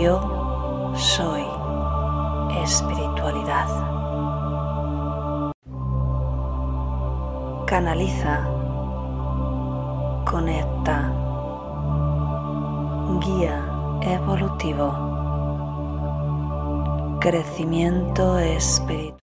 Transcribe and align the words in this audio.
yo 0.00 0.92
soy 0.94 1.44
espiritualidad. 2.62 3.66
Canaliza, 7.66 8.46
conecta, 10.24 11.12
guía 13.20 13.64
evolutivo, 14.02 14.92
crecimiento 17.20 18.38
espiritual. 18.38 19.25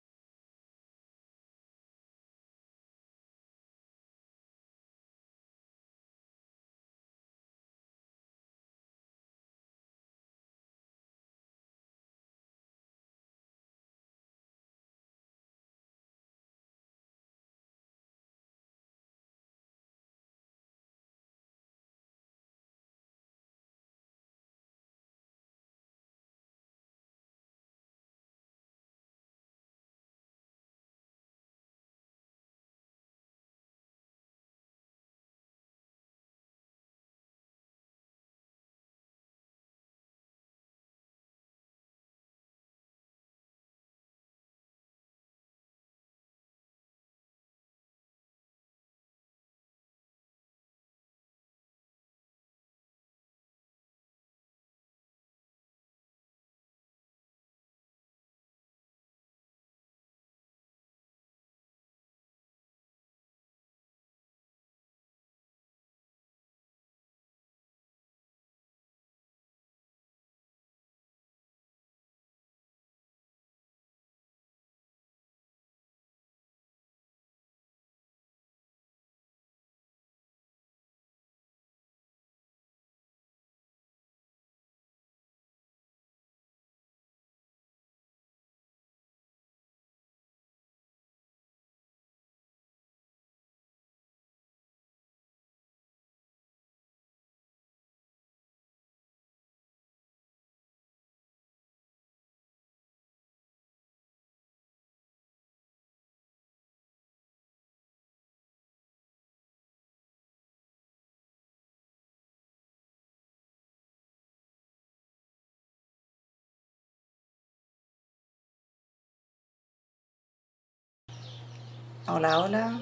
Hola, 122.10 122.38
hola. 122.38 122.80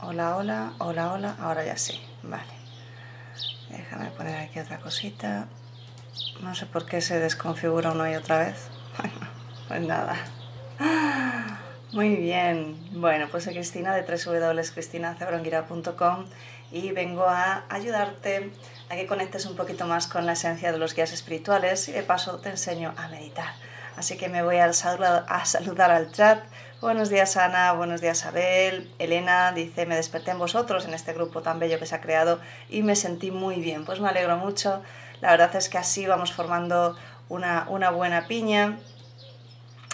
Hola, 0.00 0.38
hola, 0.38 0.72
hola, 0.78 1.12
hola. 1.12 1.36
Ahora 1.38 1.62
ya 1.62 1.76
sí. 1.76 2.00
Vale. 2.22 2.54
Déjame 3.68 4.06
poner 4.12 4.40
aquí 4.40 4.60
otra 4.60 4.78
cosita. 4.78 5.46
No 6.40 6.54
sé 6.54 6.64
por 6.64 6.86
qué 6.86 7.02
se 7.02 7.20
desconfigura 7.20 7.90
uno 7.90 8.10
y 8.10 8.14
otra 8.14 8.38
vez. 8.38 8.68
pues 9.68 9.82
nada. 9.82 10.16
Muy 11.92 12.16
bien. 12.16 12.78
Bueno, 12.92 13.28
pues 13.30 13.44
soy 13.44 13.52
Cristina 13.52 13.94
de 13.94 14.04
www.cristinacebronguira.com 14.04 16.24
y 16.70 16.92
vengo 16.92 17.26
a 17.28 17.66
ayudarte 17.68 18.52
a 18.88 18.96
que 18.96 19.06
conectes 19.06 19.44
un 19.44 19.54
poquito 19.54 19.86
más 19.86 20.06
con 20.06 20.24
la 20.24 20.32
esencia 20.32 20.72
de 20.72 20.78
los 20.78 20.94
guías 20.94 21.12
espirituales 21.12 21.90
y 21.90 21.92
de 21.92 22.02
paso 22.02 22.38
te 22.38 22.48
enseño 22.48 22.94
a 22.96 23.08
meditar. 23.08 23.52
Así 23.98 24.16
que 24.16 24.30
me 24.30 24.42
voy 24.42 24.56
a 24.56 24.72
saludar 24.72 25.90
al 25.90 26.10
chat 26.10 26.42
Buenos 26.82 27.10
días 27.10 27.36
Ana, 27.36 27.74
buenos 27.74 28.00
días 28.00 28.26
Abel. 28.26 28.92
Elena 28.98 29.52
dice, 29.52 29.86
me 29.86 29.94
desperté 29.94 30.32
en 30.32 30.40
vosotros, 30.40 30.84
en 30.84 30.94
este 30.94 31.12
grupo 31.12 31.40
tan 31.40 31.60
bello 31.60 31.78
que 31.78 31.86
se 31.86 31.94
ha 31.94 32.00
creado 32.00 32.40
y 32.68 32.82
me 32.82 32.96
sentí 32.96 33.30
muy 33.30 33.60
bien. 33.60 33.84
Pues 33.84 34.00
me 34.00 34.08
alegro 34.08 34.36
mucho. 34.36 34.82
La 35.20 35.30
verdad 35.30 35.54
es 35.54 35.68
que 35.68 35.78
así 35.78 36.06
vamos 36.06 36.32
formando 36.32 36.96
una, 37.28 37.68
buena 37.90 38.26
piña. 38.26 38.80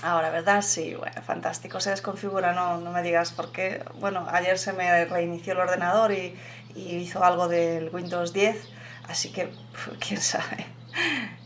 Ahora, 0.03 0.31
¿verdad? 0.31 0.63
Sí, 0.63 0.95
bueno, 0.95 1.21
fantástico. 1.21 1.79
Se 1.79 1.91
desconfigura, 1.91 2.55
no, 2.55 2.79
no 2.79 2.91
me 2.91 3.03
digas 3.03 3.33
por 3.33 3.53
qué. 3.53 3.85
Bueno, 4.01 4.27
ayer 4.31 4.59
se 4.59 4.73
me 4.73 5.05
reinició 5.05 5.53
el 5.53 5.59
ordenador 5.59 6.13
y, 6.13 6.39
y 6.75 6.97
hizo 6.97 7.23
algo 7.23 7.49
del 7.49 7.91
Windows 7.93 8.33
10, 8.33 8.67
así 9.09 9.31
que 9.31 9.53
quién 10.01 10.23
sabe. 10.23 10.65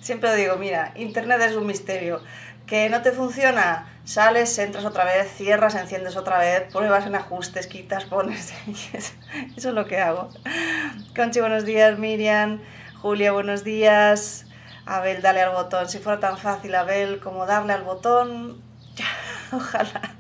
Siempre 0.01 0.37
digo, 0.37 0.57
mira, 0.57 0.93
Internet 0.95 1.41
es 1.41 1.57
un 1.57 1.67
misterio 1.67 2.23
que 2.67 2.89
no 2.89 3.03
te 3.03 3.13
funciona, 3.13 3.87
sales, 4.05 4.59
entras 4.59 4.85
otra 4.85 5.05
vez, 5.05 5.33
cierras, 5.37 5.75
enciendes 5.75 6.17
otra 6.17 6.39
vez, 6.39 6.73
pruebas 6.73 7.07
en 7.07 7.15
ajustes, 7.15 7.67
quitas, 7.67 8.05
pones. 8.05 8.53
Eso 8.93 9.69
es 9.69 9.75
lo 9.75 9.87
que 9.87 10.01
hago. 10.01 10.29
Conchi, 11.15 11.41
buenos 11.41 11.65
días, 11.65 11.99
Miriam. 11.99 12.61
Julia, 13.01 13.33
buenos 13.33 13.65
días. 13.65 14.47
Abel, 14.87 15.23
dale 15.23 15.43
al 15.43 15.53
botón. 15.53 15.89
Si 15.89 15.99
fuera 15.99 16.21
tan 16.21 16.39
fácil, 16.39 16.75
Abel, 16.75 17.21
como 17.21 17.47
darle 17.47 17.73
al 17.73 17.83
botón, 17.83 18.63
ojalá. 19.53 20.15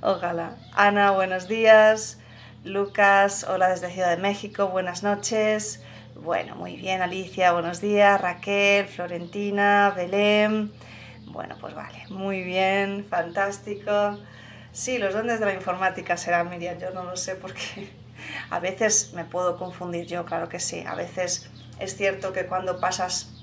Ojalá. 0.00 0.56
Ana, 0.74 1.10
buenos 1.10 1.48
días. 1.48 2.18
Lucas, 2.64 3.46
hola 3.48 3.68
desde 3.68 3.90
Ciudad 3.90 4.10
de 4.10 4.16
México, 4.16 4.68
buenas 4.68 5.02
noches. 5.02 5.82
Bueno, 6.16 6.56
muy 6.56 6.76
bien, 6.76 7.00
Alicia, 7.02 7.52
buenos 7.52 7.80
días. 7.80 8.20
Raquel, 8.20 8.86
Florentina, 8.86 9.92
Belén. 9.94 10.72
Bueno, 11.36 11.54
pues 11.60 11.74
vale, 11.74 12.02
muy 12.08 12.42
bien, 12.42 13.04
fantástico. 13.10 14.18
Sí, 14.72 14.96
los 14.96 15.12
dones 15.12 15.38
de 15.38 15.44
la 15.44 15.52
informática 15.52 16.16
serán, 16.16 16.48
Miriam, 16.48 16.78
yo 16.78 16.92
no 16.92 17.04
lo 17.04 17.14
sé 17.14 17.34
porque 17.34 17.90
a 18.50 18.58
veces 18.58 19.12
me 19.12 19.26
puedo 19.26 19.58
confundir 19.58 20.06
yo, 20.06 20.24
claro 20.24 20.48
que 20.48 20.58
sí. 20.60 20.82
A 20.86 20.94
veces 20.94 21.50
es 21.78 21.94
cierto 21.94 22.32
que 22.32 22.46
cuando 22.46 22.80
pasas 22.80 23.34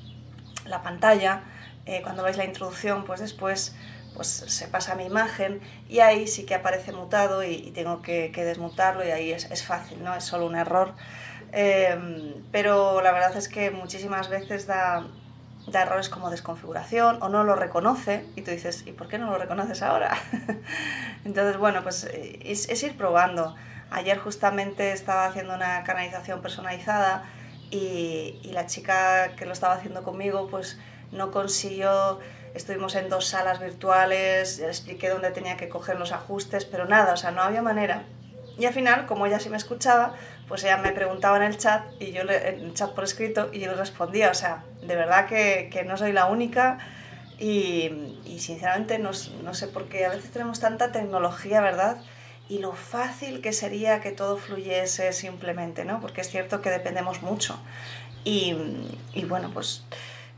la 0.65 0.81
pantalla, 0.81 1.43
eh, 1.85 2.01
cuando 2.01 2.23
veis 2.23 2.35
la 2.35 2.45
introducción, 2.45 3.05
pues 3.05 3.19
después 3.19 3.75
pues 4.15 4.27
se 4.27 4.67
pasa 4.69 4.95
mi 4.95 5.05
imagen 5.05 5.61
y 5.87 5.99
ahí 5.99 6.25
sí 6.25 6.47
que 6.47 6.55
aparece 6.55 6.93
mutado 6.93 7.43
y, 7.43 7.69
tengo 7.75 8.01
que, 8.01 8.31
desmutarlo 8.33 9.05
y 9.05 9.11
ahí 9.11 9.31
es, 9.31 9.63
fácil, 9.63 10.03
¿no? 10.03 10.15
Es 10.15 10.23
solo 10.23 10.47
un 10.47 10.55
error. 10.55 10.95
Eh, 11.51 12.41
pero 12.51 13.01
la 13.01 13.11
verdad 13.11 13.37
es 13.37 13.47
que 13.47 13.69
muchísimas 13.69 14.29
veces 14.29 14.65
da, 14.65 15.05
da 15.67 15.83
errores 15.83 16.09
como 16.09 16.29
desconfiguración 16.29 17.21
o 17.21 17.29
no 17.29 17.43
lo 17.43 17.55
reconoce 17.55 18.25
y 18.35 18.41
tú 18.41 18.51
dices, 18.51 18.85
¿y 18.85 18.91
por 18.91 19.07
qué 19.07 19.17
no 19.17 19.31
lo 19.31 19.37
reconoces 19.37 19.81
ahora? 19.81 20.17
Entonces, 21.25 21.57
bueno, 21.57 21.83
pues 21.83 22.03
eh, 22.05 22.39
es, 22.43 22.83
ir 22.83 22.97
probando. 22.97 23.55
Ayer 23.89 24.17
justamente 24.17 24.91
estaba 24.91 25.25
haciendo 25.25 25.53
una 25.53 25.83
canalización 25.83 26.41
personalizada 26.41 27.23
y, 27.69 28.39
y, 28.43 28.51
la 28.51 28.65
chica 28.65 29.35
que 29.35 29.45
lo 29.45 29.53
estaba 29.53 29.75
haciendo 29.75 30.03
conmigo 30.03 30.47
pues 30.49 30.79
no 31.11 31.31
consiguió, 31.31 32.19
estuvimos 32.53 32.95
en 32.95 33.09
dos 33.09 33.27
salas 33.27 33.59
virtuales, 33.59 34.59
le 34.59 34.67
expliqué 34.67 35.09
dónde 35.09 35.31
tenía 35.31 35.57
que 35.57 35.69
coger 35.69 35.97
los 35.97 36.11
ajustes, 36.11 36.65
pero 36.65 36.85
nada, 36.85 37.13
o 37.13 37.17
sea, 37.17 37.31
no 37.31 37.41
había 37.41 37.61
manera. 37.61 38.03
Y 38.57 38.65
al 38.65 38.73
final, 38.73 39.05
como 39.05 39.25
ella 39.25 39.39
sí 39.39 39.49
me 39.49 39.57
escuchaba, 39.57 40.13
pues 40.47 40.63
ella 40.63 40.77
me 40.77 40.91
preguntaba 40.91 41.37
en 41.37 41.43
el 41.43 41.57
chat 41.57 41.83
y 41.99 42.11
yo 42.11 42.23
le, 42.23 42.49
en 42.49 42.61
el 42.61 42.73
chat 42.73 42.91
por 42.93 43.03
escrito 43.03 43.49
y 43.51 43.59
yo 43.59 43.71
le 43.71 43.77
respondía, 43.77 44.29
o 44.29 44.33
sea, 44.33 44.63
de 44.81 44.95
verdad 44.95 45.27
que, 45.27 45.69
que 45.71 45.83
no 45.83 45.97
soy 45.97 46.11
la 46.11 46.25
única 46.25 46.79
y, 47.39 47.89
sinceramente 48.39 48.99
no, 48.99 49.11
no, 49.43 49.53
sé 49.53 49.67
por 49.67 49.85
qué 49.89 50.05
a 50.05 50.09
veces 50.09 50.31
tenemos 50.31 50.59
tanta 50.59 50.91
tecnología, 50.91 51.61
¿verdad? 51.61 51.97
Y 52.49 52.59
lo 52.59 52.73
fácil 52.73 53.41
que 53.41 53.53
sería 53.53 54.01
que 54.01 54.11
todo 54.11 54.37
fluyese 54.37 55.13
simplemente, 55.13 55.85
¿no? 55.85 55.99
Porque 55.99 56.21
es 56.21 56.29
cierto 56.29 56.61
que 56.61 56.69
dependemos 56.69 57.21
mucho. 57.21 57.57
Y, 58.23 58.55
y 59.13 59.25
bueno, 59.25 59.51
pues 59.53 59.83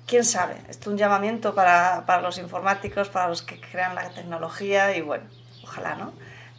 quién 0.07 0.23
sabe, 0.23 0.55
esto 0.69 0.89
es 0.89 0.93
un 0.93 0.97
llamamiento 0.97 1.55
para, 1.55 2.05
para, 2.05 2.21
los 2.21 2.37
informáticos, 2.37 3.09
para 3.09 3.27
los 3.27 3.41
que 3.41 3.59
crean 3.59 3.95
la 3.95 4.09
tecnología 4.09 4.95
y 4.95 5.01
bueno, 5.01 5.25
ojalá, 5.63 5.95
¿no? 5.95 6.13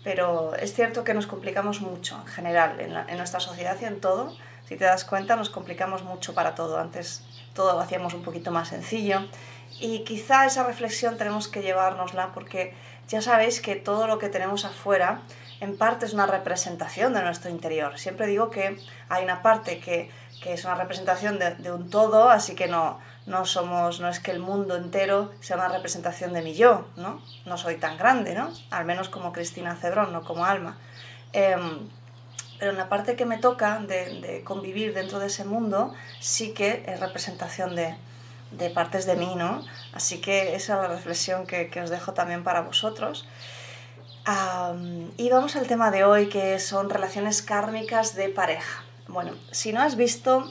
Pero 0.07 0.55
es 0.55 0.73
cierto 0.73 1.03
que 1.03 1.15
nos 1.15 1.27
complicamos 1.27 1.81
mucho 1.81 2.17
en 2.25 2.27
general, 2.29 2.79
en, 2.79 3.17
nuestra 3.17 3.41
sociedad 3.41 3.77
y 3.81 3.87
en 3.87 4.01
todo. 4.01 4.33
Si 4.69 4.77
te 4.77 4.85
das 4.85 5.05
cuenta, 5.05 5.35
nos 5.35 5.51
complicamos 5.51 6.05
mucho 6.05 6.33
para 6.33 6.55
todo. 6.55 6.79
Antes 6.79 7.25
todo 7.55 7.73
lo 7.73 7.81
hacíamos 7.81 8.15
un 8.15 8.23
poquito 8.23 8.53
más 8.53 8.69
sencillo 8.69 9.27
y 9.81 10.05
quizá 10.05 10.47
esa 10.47 10.65
reflexión 10.65 11.19
tenemos 11.19 11.49
que 11.49 11.61
llevárnosla 11.61 12.31
porque 12.35 12.73
ya 13.09 13.21
sabéis 13.21 13.61
que 13.61 13.75
todo 13.75 14.07
lo 14.07 14.21
que 14.21 14.29
tenemos 14.29 14.65
afuera 14.65 15.23
en 15.61 15.77
parte 15.77 16.07
es 16.07 16.15
una 16.15 16.27
representación 16.27 17.13
de 17.13 17.23
nuestro 17.23 17.51
interior. 17.51 17.99
Siempre 17.99 18.29
digo 18.29 18.49
que 18.49 18.79
hay 19.09 19.25
una 19.25 19.43
parte 19.43 19.81
que, 19.81 20.09
que 20.41 20.53
es 20.53 20.65
una 20.65 20.77
representación 20.77 21.41
de, 21.41 21.73
un 21.73 21.91
todo, 21.91 22.31
así 22.31 22.55
que 22.55 22.69
no, 22.69 23.01
no 23.27 23.45
somos, 23.45 24.01
no 24.01 24.09
es 24.09 24.21
que 24.21 24.31
el 24.31 24.39
mundo 24.39 24.77
entero 24.77 25.33
sea 25.41 25.57
una 25.57 25.69
representación 25.69 26.33
de 26.33 26.43
mi 26.43 26.55
yo, 26.55 26.87
¿no? 26.97 27.21
No 27.45 27.59
soy 27.59 27.77
tan 27.77 27.99
grande, 27.99 28.35
¿no? 28.35 28.51
Al 28.71 28.85
menos 28.85 29.09
como 29.09 29.33
Cristina 29.33 29.75
Cebrón, 29.77 30.13
no 30.13 30.23
como 30.23 30.45
Alma. 30.45 30.79
Eh, 31.33 31.57
pero 32.59 32.71
en 32.71 32.79
la 32.79 32.89
parte 32.89 33.17
que 33.17 33.27
me 33.27 33.39
toca 33.39 33.79
de, 33.81 34.43
convivir 34.45 34.95
dentro 34.95 35.19
de 35.19 35.27
ese 35.27 35.45
mundo, 35.45 35.93
sí 36.21 36.53
que 36.53 36.85
es 36.87 37.01
representación 37.01 37.77
de, 37.77 37.97
partes 38.71 39.07
de 39.07 39.17
mí, 39.17 39.35
¿no? 39.37 39.63
Así 39.93 40.21
que 40.21 40.55
esa 40.55 40.75
es 40.75 40.81
la 40.83 40.89
reflexión 40.89 41.47
que, 41.47 41.71
os 41.83 41.91
dejo 41.91 42.15
también 42.15 42.45
para 42.45 42.63
vosotros. 42.63 43.29
Y 45.17 45.29
vamos 45.29 45.57
al 45.57 45.67
tema 45.67 45.91
de 45.91 46.05
hoy, 46.05 46.29
que 46.29 46.59
son 46.59 46.91
relaciones 46.91 47.43
kármicas 47.43 48.15
de 48.15 48.29
pareja. 48.29 48.83
Bueno, 49.09 49.33
si 49.53 49.73
no 49.73 49.83
has 49.83 49.97
visto 49.97 50.51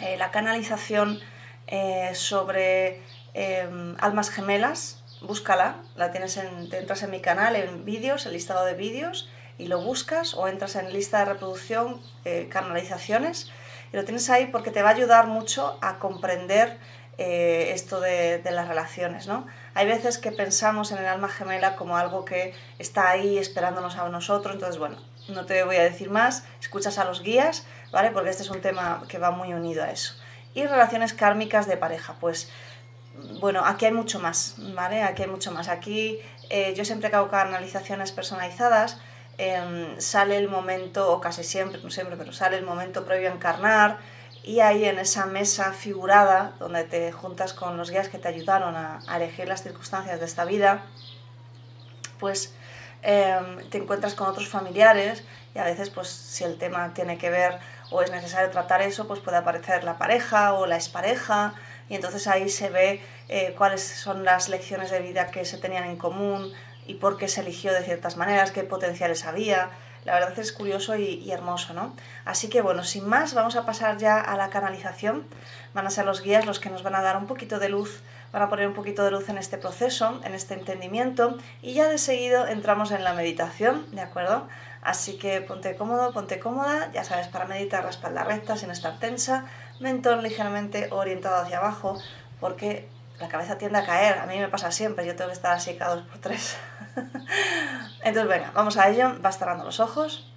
eh, 0.00 0.16
la 0.16 0.30
canalización 0.30 1.20
eh, 1.66 2.10
sobre 2.14 3.00
eh, 3.34 3.94
almas 3.98 4.30
gemelas, 4.30 5.02
búscala, 5.22 5.76
la 5.96 6.10
tienes 6.10 6.36
en, 6.36 6.68
te 6.68 6.78
entras 6.78 7.02
en 7.02 7.10
mi 7.10 7.20
canal, 7.20 7.56
en 7.56 7.84
vídeos, 7.84 8.26
el 8.26 8.32
listado 8.32 8.64
de 8.64 8.74
vídeos, 8.74 9.28
y 9.58 9.68
lo 9.68 9.80
buscas, 9.80 10.34
o 10.34 10.48
entras 10.48 10.76
en 10.76 10.92
lista 10.92 11.20
de 11.20 11.26
reproducción, 11.26 12.00
eh, 12.24 12.48
canalizaciones, 12.50 13.50
y 13.92 13.96
lo 13.96 14.04
tienes 14.04 14.28
ahí 14.30 14.46
porque 14.46 14.70
te 14.70 14.82
va 14.82 14.90
a 14.90 14.92
ayudar 14.92 15.26
mucho 15.26 15.78
a 15.80 15.98
comprender 15.98 16.78
eh, 17.18 17.72
esto 17.72 18.00
de, 18.00 18.38
de, 18.38 18.50
las 18.50 18.68
relaciones, 18.68 19.26
¿no? 19.26 19.46
Hay 19.74 19.86
veces 19.86 20.18
que 20.18 20.32
pensamos 20.32 20.92
en 20.92 20.98
el 20.98 21.06
alma 21.06 21.28
gemela 21.28 21.76
como 21.76 21.96
algo 21.96 22.24
que 22.24 22.54
está 22.78 23.10
ahí 23.10 23.38
esperándonos 23.38 23.96
a 23.96 24.08
nosotros, 24.08 24.54
entonces, 24.54 24.78
bueno, 24.78 24.96
no 25.28 25.44
te 25.44 25.62
voy 25.62 25.76
a 25.76 25.82
decir 25.82 26.10
más, 26.10 26.44
escuchas 26.60 26.98
a 26.98 27.04
los 27.04 27.22
guías, 27.22 27.66
¿vale? 27.92 28.10
Porque 28.10 28.30
este 28.30 28.42
es 28.42 28.50
un 28.50 28.60
tema 28.60 29.02
que 29.08 29.18
va 29.18 29.30
muy 29.30 29.52
unido 29.52 29.84
a 29.84 29.90
eso. 29.90 30.14
Y 30.54 30.66
relaciones 30.66 31.14
kármicas 31.14 31.66
de 31.66 31.76
pareja, 31.76 32.14
pues, 32.20 32.50
bueno, 33.40 33.64
aquí 33.64 33.86
hay 33.86 33.92
mucho 33.92 34.20
más, 34.20 34.56
¿vale? 34.74 35.02
Aquí 35.02 35.22
hay 35.22 35.28
mucho 35.28 35.52
más. 35.52 35.68
Aquí 35.68 36.18
eh, 36.50 36.74
yo 36.76 36.84
siempre 36.84 37.10
hago 37.14 37.28
canalizaciones 37.28 38.12
personalizadas, 38.12 38.98
eh, 39.38 39.94
sale 39.98 40.36
el 40.36 40.48
momento, 40.48 41.10
o 41.10 41.20
casi 41.20 41.44
siempre, 41.44 41.80
no 41.82 41.90
siempre, 41.90 42.16
pero 42.16 42.32
sale 42.32 42.58
el 42.58 42.64
momento 42.64 43.04
previo 43.04 43.30
a 43.30 43.34
encarnar, 43.34 43.98
y 44.42 44.60
ahí 44.60 44.84
en 44.84 44.98
esa 44.98 45.26
mesa 45.26 45.72
figurada, 45.72 46.54
donde 46.58 46.84
te 46.84 47.12
juntas 47.12 47.52
con 47.54 47.76
los 47.76 47.90
guías 47.90 48.08
que 48.08 48.18
te 48.18 48.28
ayudaron 48.28 48.74
a, 48.76 48.98
elegir 49.14 49.48
las 49.48 49.62
circunstancias 49.62 50.18
de 50.18 50.26
esta 50.26 50.44
vida, 50.44 50.82
pues 52.18 52.54
eh, 53.02 53.38
te 53.70 53.78
encuentras 53.78 54.14
con 54.14 54.28
otros 54.28 54.48
familiares 54.48 55.24
y 55.54 55.58
a 55.58 55.64
veces 55.64 55.90
pues 55.90 56.08
si 56.08 56.44
el 56.44 56.58
tema 56.58 56.92
tiene 56.94 57.18
que 57.18 57.30
ver 57.30 57.58
o 57.92 58.02
es 58.02 58.10
necesario 58.10 58.50
tratar 58.50 58.82
eso, 58.82 59.06
pues 59.06 59.20
puede 59.20 59.36
aparecer 59.36 59.84
la 59.84 59.98
pareja 59.98 60.54
o 60.54 60.66
la 60.66 60.76
expareja 60.76 61.54
y 61.88 61.94
entonces 61.94 62.26
ahí 62.26 62.48
se 62.48 62.70
ve 62.70 63.00
eh, 63.28 63.54
cuáles 63.56 63.82
son 63.82 64.24
las 64.24 64.48
lecciones 64.48 64.90
de 64.90 65.00
vida 65.00 65.26
que 65.30 65.44
se 65.44 65.58
tenían 65.58 65.84
en 65.84 65.96
común 65.96 66.52
y 66.86 66.94
por 66.94 67.16
qué 67.16 67.28
se 67.28 67.42
eligió 67.42 67.72
de 67.72 67.82
ciertas 67.82 68.16
maneras, 68.16 68.50
qué 68.50 68.62
potenciales 68.64 69.24
había 69.24 69.70
la 70.04 70.14
verdad 70.14 70.36
es 70.38 70.52
curioso 70.52 70.96
y, 70.96 71.04
y, 71.04 71.30
hermoso, 71.30 71.74
¿no? 71.74 71.94
Así 72.24 72.48
que 72.48 72.60
bueno, 72.60 72.82
sin 72.82 73.06
más, 73.06 73.34
vamos 73.34 73.54
a 73.54 73.64
pasar 73.64 73.98
ya 73.98 74.20
a 74.20 74.36
la 74.36 74.50
canalización. 74.50 75.24
Van 75.74 75.86
a 75.86 75.90
ser 75.90 76.06
los 76.06 76.22
guías 76.22 76.44
los 76.44 76.58
que 76.58 76.70
nos 76.70 76.82
van 76.82 76.96
a 76.96 77.02
dar 77.02 77.16
un 77.16 77.26
poquito 77.26 77.58
de 77.58 77.68
luz, 77.68 78.02
van 78.32 78.42
a 78.42 78.48
poner 78.48 78.66
un 78.66 78.74
poquito 78.74 79.04
de 79.04 79.12
luz 79.12 79.28
en 79.28 79.38
este 79.38 79.58
proceso, 79.58 80.20
en 80.24 80.34
este 80.34 80.54
entendimiento, 80.54 81.38
y 81.62 81.74
ya 81.74 81.88
de 81.88 81.98
seguido 81.98 82.46
entramos 82.46 82.90
en 82.90 83.04
la 83.04 83.12
meditación, 83.12 83.86
¿de 83.92 84.00
acuerdo? 84.00 84.48
Así 84.82 85.16
que 85.16 85.40
ponte 85.40 85.76
cómodo, 85.76 86.12
ponte 86.12 86.40
cómoda, 86.40 86.90
ya 86.92 87.04
sabes, 87.04 87.28
para 87.28 87.46
meditar 87.46 87.84
la 87.84 87.90
espalda 87.90 88.24
recta, 88.24 88.56
sin 88.56 88.70
estar 88.70 88.98
tensa, 88.98 89.46
mentón 89.80 90.22
ligeramente 90.22 90.88
orientado 90.90 91.36
hacia 91.36 91.58
abajo, 91.58 91.98
porque 92.40 92.88
la 93.20 93.28
cabeza 93.28 93.58
tiende 93.58 93.78
a 93.78 93.86
caer, 93.86 94.18
a 94.18 94.26
mí 94.26 94.36
me 94.38 94.48
pasa 94.48 94.72
siempre, 94.72 95.06
yo 95.06 95.14
tengo 95.14 95.28
que 95.30 95.36
estar 95.36 95.52
así 95.52 95.74
cada 95.74 95.94
dos 95.94 96.06
por 96.08 96.18
tres. 96.18 96.56
Entonces, 98.04 98.28
venga, 98.28 98.50
vamos 98.52 98.76
a 98.76 98.88
ello. 98.88 99.16
Vas 99.20 99.38
cerrando 99.38 99.64
los 99.64 99.80
ojos. 99.80 100.28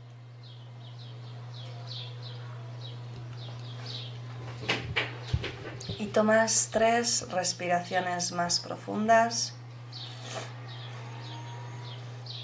Y 5.98 6.08
tomas 6.08 6.70
tres 6.72 7.28
respiraciones 7.32 8.32
más 8.32 8.60
profundas. 8.60 9.56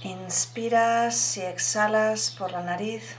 Inspiras 0.03 1.37
y 1.37 1.41
exhalas 1.41 2.31
por 2.31 2.51
la 2.51 2.63
nariz. 2.63 3.15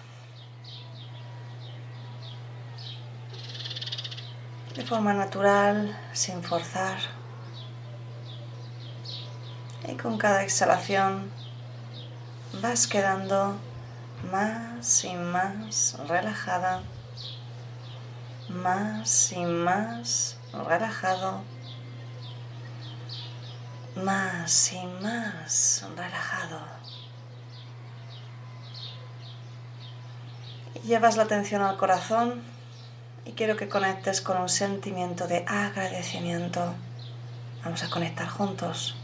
De 4.74 4.84
forma 4.84 5.14
natural, 5.14 5.96
sin 6.12 6.42
forzar. 6.42 6.98
Y 9.86 9.94
con 9.94 10.18
cada 10.18 10.42
exhalación 10.42 11.30
vas 12.60 12.88
quedando 12.88 13.56
más 14.32 15.04
y 15.04 15.14
más 15.14 15.96
relajada, 16.08 16.82
más 18.48 19.30
y 19.30 19.44
más 19.44 20.36
relajado, 20.52 21.42
más 23.96 24.72
y 24.72 24.84
más 25.02 25.84
relajado. 25.96 26.60
Llevas 30.84 31.16
la 31.16 31.24
atención 31.24 31.62
al 31.62 31.76
corazón 31.76 32.42
y 33.24 33.32
quiero 33.32 33.56
que 33.56 33.68
conectes 33.68 34.20
con 34.20 34.40
un 34.40 34.48
sentimiento 34.48 35.28
de 35.28 35.44
agradecimiento. 35.46 36.74
Vamos 37.64 37.84
a 37.84 37.90
conectar 37.90 38.28
juntos. 38.28 38.96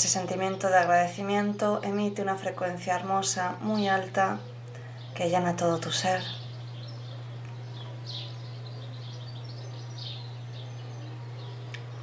Ese 0.00 0.08
sentimiento 0.08 0.70
de 0.70 0.78
agradecimiento 0.78 1.82
emite 1.82 2.22
una 2.22 2.36
frecuencia 2.36 2.94
hermosa, 2.94 3.56
muy 3.60 3.86
alta, 3.86 4.38
que 5.14 5.28
llena 5.28 5.56
todo 5.56 5.78
tu 5.78 5.92
ser. 5.92 6.22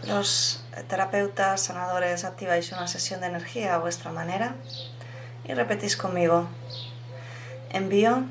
Los 0.04 0.64
terapeutas 0.88 1.60
sanadores 1.60 2.24
activáis 2.24 2.72
una 2.72 2.88
sesión 2.88 3.22
de 3.22 3.28
energía 3.34 3.74
a 3.74 3.80
vuestra 3.80 4.12
manera 4.12 4.54
y 5.44 5.56
repetís 5.56 5.98
conmigo. 5.98 6.48
Envío 7.72 8.26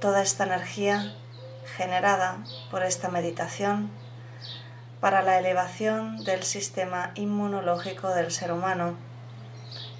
toda 0.00 0.22
esta 0.22 0.44
energía 0.44 1.14
generada 1.76 2.38
por 2.70 2.82
esta 2.82 3.10
meditación 3.10 3.90
para 5.00 5.22
la 5.22 5.38
elevación 5.38 6.24
del 6.24 6.42
sistema 6.42 7.12
inmunológico 7.14 8.08
del 8.08 8.32
ser 8.32 8.52
humano, 8.52 8.94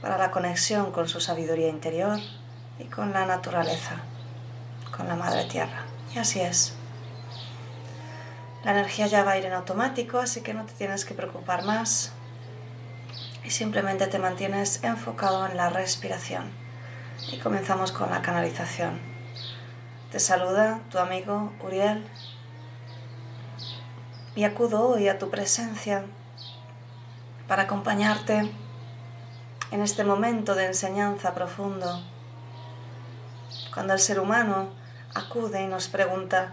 para 0.03 0.19
la 0.19 0.31
conexión 0.31 0.93
con 0.93 1.09
su 1.09 1.21
sabiduría 1.21 1.69
interior 1.69 2.19
y 2.79 2.85
con 2.85 3.13
la 3.13 3.27
naturaleza, 3.27 3.97
con 4.97 5.09
la 5.09 5.17
Madre 5.17 5.45
Tierra. 5.45 5.83
Y 6.15 6.19
así 6.19 6.41
es. 6.41 6.75
La 8.65 8.73
energía 8.73 9.07
ya 9.07 9.23
va 9.23 9.33
a 9.33 9.39
ir 9.39 9.45
en 9.45 9.53
automático, 9.53 10.19
así 10.19 10.41
que 10.41 10.55
no 10.55 10.65
te 10.65 10.73
tienes 10.73 11.05
que 11.05 11.15
preocupar 11.15 11.65
más 11.65 12.13
y 13.45 13.51
simplemente 13.51 14.09
te 14.09 14.19
mantienes 14.19 14.83
enfocado 14.83 15.47
en 15.47 15.57
la 15.57 15.71
respiración. 15.71 16.51
Y 17.33 17.39
comenzamos 17.39 17.93
con 17.93 18.11
la 18.11 18.21
canalización. 18.21 19.01
Te 20.11 20.21
saluda 20.21 20.81
tu 20.91 20.99
amigo 20.99 21.53
Uriel 21.63 22.05
y 24.39 24.45
acudo 24.45 24.89
hoy 24.89 25.09
a 25.09 25.19
tu 25.19 25.31
presencia 25.31 26.05
para 27.49 27.65
acompañarte 27.65 28.49
en 29.73 29.83
este 29.83 30.05
momento 30.05 30.55
de 30.55 30.67
enseñanza 30.67 31.35
profundo. 31.35 32.01
Cuando 33.75 33.95
el 33.95 33.99
ser 33.99 34.21
humano 34.21 34.69
acude 35.13 35.65
y 35.65 35.67
nos 35.67 35.89
pregunta, 35.89 36.53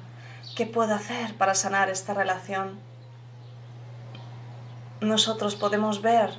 ¿qué 0.55 0.65
puedo 0.65 0.95
hacer 0.95 1.37
para 1.37 1.53
sanar 1.53 1.91
esta 1.91 2.15
relación? 2.15 2.79
nosotros 4.99 5.55
podemos 5.55 6.01
ver 6.01 6.31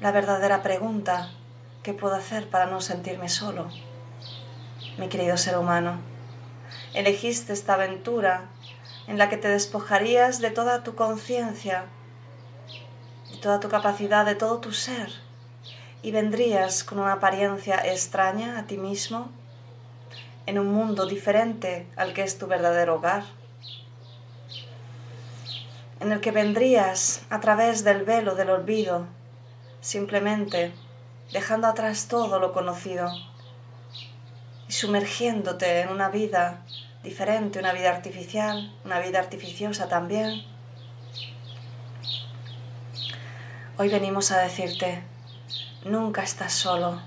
la 0.00 0.10
verdadera 0.10 0.64
pregunta 0.64 1.30
que 1.84 1.94
puedo 1.94 2.16
hacer 2.16 2.50
para 2.50 2.66
no 2.66 2.80
sentirme 2.80 3.28
solo. 3.28 3.68
Mi 4.98 5.08
querido 5.08 5.36
ser 5.36 5.58
humano, 5.58 6.00
elegiste 6.92 7.52
esta 7.52 7.74
aventura 7.74 8.50
en 9.06 9.18
la 9.18 9.28
que 9.28 9.36
te 9.36 9.48
despojarías 9.48 10.40
de 10.40 10.50
toda 10.50 10.82
tu 10.82 10.94
conciencia, 10.94 11.86
de 13.30 13.38
toda 13.38 13.60
tu 13.60 13.68
capacidad, 13.68 14.26
de 14.26 14.34
todo 14.34 14.58
tu 14.58 14.72
ser, 14.72 15.10
y 16.02 16.10
vendrías 16.10 16.84
con 16.84 16.98
una 16.98 17.14
apariencia 17.14 17.76
extraña 17.84 18.58
a 18.58 18.66
ti 18.66 18.78
mismo, 18.78 19.30
en 20.46 20.58
un 20.58 20.72
mundo 20.72 21.06
diferente 21.06 21.86
al 21.96 22.12
que 22.12 22.22
es 22.22 22.38
tu 22.38 22.46
verdadero 22.46 22.96
hogar, 22.96 23.24
en 26.00 26.12
el 26.12 26.20
que 26.20 26.30
vendrías 26.30 27.22
a 27.30 27.40
través 27.40 27.82
del 27.84 28.04
velo 28.04 28.34
del 28.34 28.50
olvido, 28.50 29.06
simplemente 29.80 30.72
dejando 31.32 31.66
atrás 31.66 32.06
todo 32.08 32.38
lo 32.38 32.52
conocido 32.52 33.10
y 34.68 34.72
sumergiéndote 34.72 35.80
en 35.80 35.88
una 35.88 36.08
vida 36.08 36.62
diferente, 37.06 37.60
una 37.60 37.72
vida 37.72 37.90
artificial, 37.90 38.74
una 38.84 38.98
vida 38.98 39.20
artificiosa 39.20 39.88
también. 39.88 40.42
Hoy 43.78 43.88
venimos 43.88 44.32
a 44.32 44.38
decirte, 44.38 45.04
nunca 45.84 46.24
estás 46.24 46.52
solo. 46.52 47.00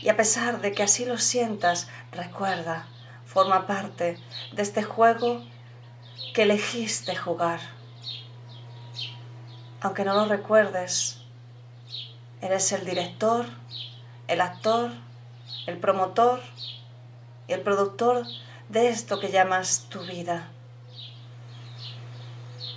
Y 0.00 0.08
a 0.08 0.16
pesar 0.16 0.62
de 0.62 0.72
que 0.72 0.82
así 0.82 1.04
lo 1.04 1.18
sientas, 1.18 1.88
recuerda, 2.10 2.86
forma 3.26 3.66
parte 3.66 4.16
de 4.52 4.62
este 4.62 4.82
juego 4.82 5.42
que 6.32 6.44
elegiste 6.44 7.14
jugar. 7.14 7.60
Aunque 9.82 10.06
no 10.06 10.14
lo 10.14 10.24
recuerdes, 10.24 11.20
eres 12.40 12.72
el 12.72 12.86
director, 12.86 13.44
el 14.26 14.40
actor, 14.40 14.90
el 15.66 15.76
promotor 15.76 16.40
y 17.46 17.52
el 17.52 17.60
productor 17.60 18.24
de 18.70 18.88
esto 18.88 19.18
que 19.18 19.32
llamas 19.32 19.86
tu 19.88 20.00
vida. 20.02 20.48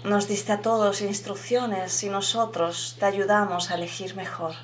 Nos 0.03 0.27
diste 0.27 0.51
a 0.51 0.62
todos 0.62 1.01
instrucciones 1.01 2.03
y 2.03 2.09
nosotros 2.09 2.95
te 3.00 3.05
ayudamos 3.05 3.69
a 3.69 3.75
elegir 3.75 4.15
mejor. 4.15 4.55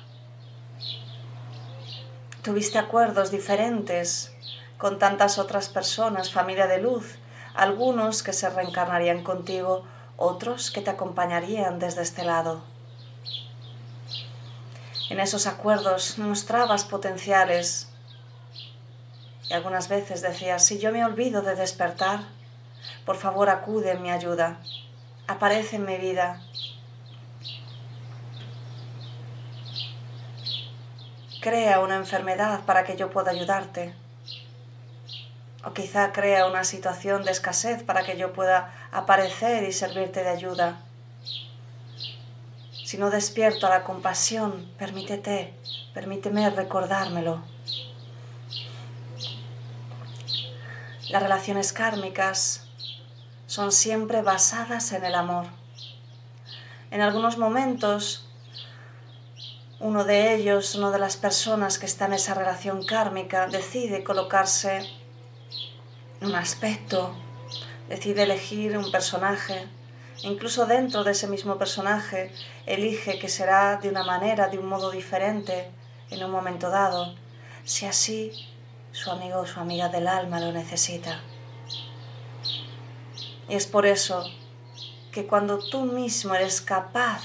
Tuviste 2.42 2.78
acuerdos 2.78 3.30
diferentes 3.30 4.34
con 4.76 4.98
tantas 4.98 5.38
otras 5.38 5.68
personas, 5.68 6.32
familia 6.32 6.66
de 6.66 6.82
luz, 6.82 7.18
algunos 7.54 8.24
que 8.24 8.32
se 8.32 8.50
reencarnarían 8.50 9.22
contigo, 9.22 9.84
otros 10.16 10.72
que 10.72 10.80
te 10.80 10.90
acompañarían 10.90 11.78
desde 11.78 12.02
este 12.02 12.24
lado. 12.24 12.60
En 15.10 15.20
esos 15.20 15.46
acuerdos 15.46 16.18
mostrabas 16.18 16.84
potenciales 16.84 17.89
y 19.50 19.52
algunas 19.52 19.88
veces 19.88 20.22
decías, 20.22 20.64
si 20.64 20.78
yo 20.78 20.92
me 20.92 21.04
olvido 21.04 21.42
de 21.42 21.56
despertar, 21.56 22.20
por 23.04 23.16
favor 23.16 23.50
acude 23.50 23.90
en 23.90 24.00
mi 24.00 24.10
ayuda, 24.10 24.60
aparece 25.26 25.76
en 25.76 25.86
mi 25.86 25.96
vida. 25.96 26.40
Crea 31.40 31.80
una 31.80 31.96
enfermedad 31.96 32.60
para 32.64 32.84
que 32.84 32.96
yo 32.96 33.10
pueda 33.10 33.32
ayudarte. 33.32 33.92
O 35.64 35.72
quizá 35.72 36.12
crea 36.12 36.46
una 36.46 36.62
situación 36.62 37.24
de 37.24 37.32
escasez 37.32 37.82
para 37.82 38.04
que 38.04 38.16
yo 38.16 38.32
pueda 38.32 38.72
aparecer 38.92 39.64
y 39.64 39.72
servirte 39.72 40.22
de 40.22 40.28
ayuda. 40.28 40.80
Si 42.84 42.98
no 42.98 43.10
despierto 43.10 43.66
a 43.66 43.70
la 43.70 43.82
compasión, 43.82 44.70
permítete, 44.78 45.54
permíteme 45.92 46.48
recordármelo. 46.50 47.42
Las 51.10 51.24
relaciones 51.24 51.72
kármicas 51.72 52.68
son 53.48 53.72
siempre 53.72 54.22
basadas 54.22 54.92
en 54.92 55.04
el 55.04 55.16
amor. 55.16 55.46
En 56.92 57.00
algunos 57.00 57.36
momentos, 57.36 58.28
uno 59.80 60.04
de 60.04 60.36
ellos, 60.36 60.76
una 60.76 60.92
de 60.92 61.00
las 61.00 61.16
personas 61.16 61.80
que 61.80 61.86
está 61.86 62.06
en 62.06 62.12
esa 62.12 62.34
relación 62.34 62.86
kármica, 62.86 63.48
decide 63.48 64.04
colocarse 64.04 64.88
en 66.20 66.28
un 66.28 66.36
aspecto, 66.36 67.16
decide 67.88 68.22
elegir 68.22 68.78
un 68.78 68.92
personaje, 68.92 69.66
incluso 70.22 70.66
dentro 70.66 71.02
de 71.02 71.10
ese 71.10 71.26
mismo 71.26 71.58
personaje, 71.58 72.32
elige 72.66 73.18
que 73.18 73.28
será 73.28 73.78
de 73.78 73.88
una 73.88 74.04
manera, 74.04 74.46
de 74.46 74.60
un 74.60 74.68
modo 74.68 74.92
diferente 74.92 75.72
en 76.08 76.22
un 76.22 76.30
momento 76.30 76.70
dado, 76.70 77.16
si 77.64 77.86
así 77.86 78.49
su 78.92 79.10
amigo 79.10 79.40
o 79.40 79.46
su 79.46 79.60
amiga 79.60 79.88
del 79.88 80.08
alma 80.08 80.40
lo 80.40 80.52
necesita. 80.52 81.20
Y 83.48 83.54
es 83.54 83.66
por 83.66 83.86
eso 83.86 84.24
que 85.12 85.26
cuando 85.26 85.58
tú 85.58 85.84
mismo 85.84 86.34
eres 86.34 86.60
capaz 86.60 87.22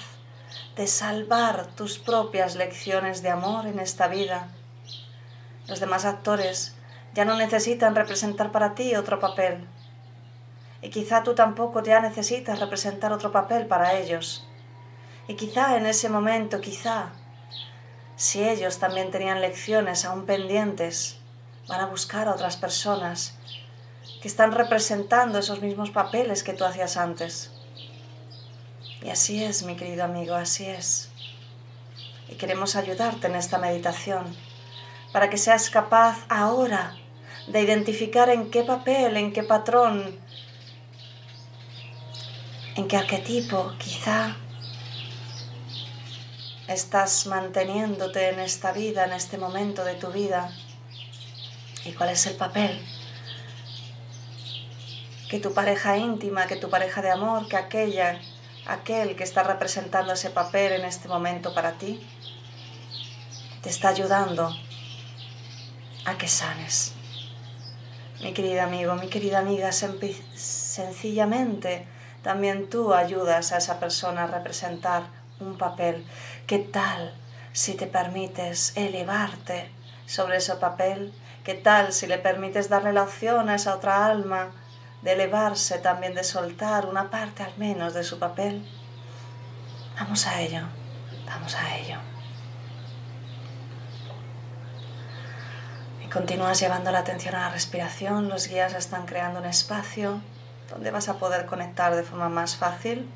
de 0.75 0.87
salvar 0.87 1.67
tus 1.75 1.99
propias 1.99 2.55
lecciones 2.55 3.21
de 3.21 3.29
amor 3.29 3.67
en 3.67 3.79
esta 3.79 4.07
vida, 4.07 4.49
los 5.67 5.79
demás 5.79 6.05
actores 6.05 6.75
ya 7.13 7.25
no 7.25 7.35
necesitan 7.37 7.95
representar 7.95 8.51
para 8.51 8.75
ti 8.75 8.95
otro 8.95 9.19
papel. 9.19 9.65
Y 10.81 10.89
quizá 10.89 11.23
tú 11.23 11.33
tampoco 11.33 11.81
ya 11.81 11.99
necesitas 12.01 12.59
representar 12.59 13.13
otro 13.13 13.31
papel 13.31 13.67
para 13.67 13.93
ellos. 13.93 14.47
Y 15.27 15.35
quizá 15.35 15.77
en 15.77 15.85
ese 15.85 16.09
momento, 16.09 16.61
quizá, 16.61 17.09
si 18.15 18.47
ellos 18.47 18.79
también 18.79 19.11
tenían 19.11 19.41
lecciones 19.41 20.05
aún 20.05 20.25
pendientes, 20.25 21.19
van 21.67 21.81
a 21.81 21.87
buscar 21.87 22.27
a 22.27 22.33
otras 22.33 22.57
personas 22.57 23.35
que 24.21 24.27
están 24.27 24.51
representando 24.51 25.39
esos 25.39 25.61
mismos 25.61 25.89
papeles 25.89 26.43
que 26.43 26.53
tú 26.53 26.63
hacías 26.65 26.97
antes. 26.97 27.51
Y 29.01 29.09
así 29.09 29.43
es, 29.43 29.63
mi 29.63 29.75
querido 29.75 30.03
amigo, 30.03 30.35
así 30.35 30.65
es. 30.65 31.09
Y 32.27 32.35
queremos 32.35 32.75
ayudarte 32.75 33.27
en 33.27 33.35
esta 33.35 33.57
meditación 33.57 34.35
para 35.11 35.29
que 35.29 35.37
seas 35.37 35.69
capaz 35.69 36.25
ahora 36.29 36.95
de 37.47 37.61
identificar 37.61 38.29
en 38.29 38.49
qué 38.49 38.63
papel, 38.63 39.17
en 39.17 39.31
qué 39.31 39.43
patrón, 39.43 40.19
en 42.75 42.87
qué 42.87 42.97
arquetipo 42.97 43.73
quizá 43.77 44.35
estás 46.67 47.27
manteniéndote 47.27 48.29
en 48.29 48.39
esta 48.39 48.71
vida, 48.71 49.05
en 49.05 49.13
este 49.13 49.37
momento 49.37 49.85
de 49.85 49.93
tu 49.93 50.11
vida 50.11 50.51
¿Y 51.85 51.93
cuál 51.93 52.09
es 52.09 52.25
el 52.25 52.35
papel? 52.35 52.83
Que 55.29 55.39
tu 55.39 55.53
pareja 55.53 55.97
íntima, 55.97 56.47
que 56.47 56.55
tu 56.55 56.69
pareja 56.69 57.03
de 57.03 57.11
amor, 57.11 57.47
que 57.47 57.57
aquella, 57.57 58.19
aquel 58.65 59.15
que 59.15 59.23
está 59.23 59.43
representando 59.43 60.13
ese 60.13 60.31
papel 60.31 60.73
en 60.73 60.85
este 60.85 61.07
momento 61.07 61.53
para 61.53 61.73
ti, 61.73 62.01
te 63.61 63.69
está 63.69 63.89
ayudando 63.89 64.49
a 66.05 66.17
que 66.17 66.27
sanes. 66.27 66.93
Mi 68.21 68.33
querido 68.33 68.63
amigo, 68.63 68.95
mi 68.95 69.07
querida 69.07 69.37
amiga, 69.39 69.71
sencillamente 69.71 71.85
también 72.23 72.69
tú 72.69 72.95
ayudas 72.95 73.51
a 73.51 73.57
esa 73.57 73.79
persona 73.79 74.23
a 74.23 74.27
representar 74.27 75.03
un 75.39 75.59
papel. 75.59 76.03
¿Qué 76.47 76.57
tal 76.57 77.13
si 77.53 77.75
te 77.75 77.85
permites 77.85 78.75
elevarte 78.75 79.69
sobre 80.07 80.37
ese 80.37 80.55
papel 80.55 81.13
¿Qué 81.45 81.53
tal 81.53 81.93
si 81.93 82.07
le 82.07 82.17
permites 82.17 82.69
darle 82.69 82.91
la 82.91 83.03
opción 83.03 83.49
a 83.49 83.55
esa 83.55 83.75
otra 83.75 84.07
alma 84.07 84.49
de 85.03 85.13
elevarse, 85.13 85.77
también 85.77 86.15
de 86.15 86.23
soltar 86.23 86.87
una 86.87 87.11
parte 87.11 87.43
al 87.43 87.55
menos 87.57 87.93
de 87.93 88.03
su 88.03 88.17
papel? 88.17 88.67
Vamos 89.99 90.25
a 90.25 90.41
ello, 90.41 90.61
vamos 91.27 91.55
a 91.55 91.77
ello. 91.77 91.99
Y 96.03 96.09
continúas 96.09 96.59
llevando 96.59 96.91
la 96.91 96.97
atención 96.97 97.35
a 97.35 97.41
la 97.41 97.49
respiración, 97.49 98.27
los 98.27 98.47
guías 98.47 98.73
están 98.73 99.05
creando 99.05 99.39
un 99.39 99.45
espacio 99.45 100.21
donde 100.71 100.89
vas 100.89 101.09
a 101.09 101.19
poder 101.19 101.45
conectar 101.45 101.95
de 101.95 102.01
forma 102.01 102.27
más 102.27 102.55
fácil 102.55 103.07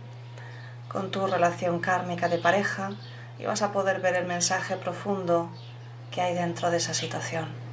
con 0.88 1.10
tu 1.10 1.26
relación 1.26 1.80
kármica 1.80 2.30
de 2.30 2.38
pareja 2.38 2.92
y 3.40 3.48
vas 3.48 3.64
a 3.64 3.72
poder 3.72 4.02
ver 4.02 4.14
el 4.14 4.28
mensaje 4.28 4.76
profundo 4.76 5.50
que 6.12 6.22
hay 6.22 6.36
dentro 6.36 6.70
de 6.70 6.78
esa 6.78 6.94
situación. 6.94 7.69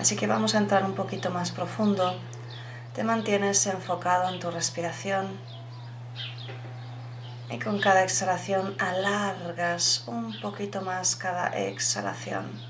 Así 0.00 0.16
que 0.16 0.26
vamos 0.26 0.54
a 0.54 0.58
entrar 0.58 0.82
un 0.84 0.94
poquito 0.94 1.30
más 1.30 1.50
profundo. 1.50 2.18
Te 2.94 3.04
mantienes 3.04 3.66
enfocado 3.66 4.32
en 4.32 4.40
tu 4.40 4.50
respiración 4.50 5.38
y 7.50 7.58
con 7.58 7.78
cada 7.80 8.02
exhalación 8.02 8.76
alargas 8.78 10.04
un 10.06 10.40
poquito 10.40 10.80
más 10.80 11.16
cada 11.16 11.48
exhalación. 11.48 12.69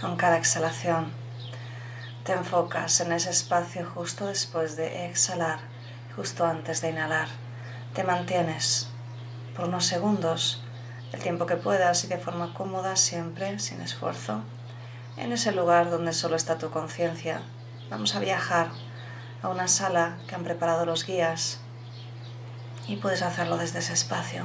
Con 0.00 0.16
cada 0.16 0.38
exhalación 0.38 1.10
te 2.24 2.32
enfocas 2.32 3.00
en 3.00 3.10
ese 3.10 3.30
espacio 3.30 3.84
justo 3.94 4.26
después 4.26 4.76
de 4.76 5.06
exhalar, 5.06 5.58
justo 6.14 6.44
antes 6.46 6.80
de 6.80 6.90
inhalar. 6.90 7.26
Te 7.94 8.04
mantienes 8.04 8.90
por 9.56 9.66
unos 9.66 9.86
segundos, 9.86 10.62
el 11.12 11.20
tiempo 11.20 11.46
que 11.46 11.56
puedas 11.56 12.04
y 12.04 12.06
de 12.06 12.18
forma 12.18 12.54
cómoda, 12.54 12.94
siempre 12.94 13.58
sin 13.58 13.80
esfuerzo, 13.80 14.42
en 15.16 15.32
ese 15.32 15.50
lugar 15.50 15.90
donde 15.90 16.12
solo 16.12 16.36
está 16.36 16.58
tu 16.58 16.70
conciencia. 16.70 17.42
Vamos 17.90 18.14
a 18.14 18.20
viajar 18.20 18.68
a 19.42 19.48
una 19.48 19.66
sala 19.66 20.16
que 20.28 20.36
han 20.36 20.44
preparado 20.44 20.86
los 20.86 21.04
guías 21.04 21.58
y 22.86 22.96
puedes 22.96 23.22
hacerlo 23.22 23.56
desde 23.56 23.80
ese 23.80 23.94
espacio. 23.94 24.44